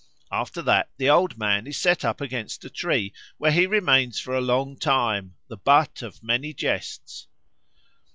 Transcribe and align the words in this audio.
After 0.31 0.63
that 0.63 0.89
the 0.97 1.11
Old 1.11 1.37
Man 1.37 1.67
is 1.67 1.77
set 1.77 2.03
up 2.03 2.21
against 2.21 2.65
a 2.65 2.71
tree, 2.71 3.13
where 3.37 3.51
he 3.51 3.67
remains 3.67 4.19
for 4.19 4.33
a 4.33 4.41
long 4.41 4.75
time, 4.75 5.35
the 5.47 5.57
butt 5.57 6.01
of 6.01 6.23
many 6.23 6.55
jests. 6.55 7.27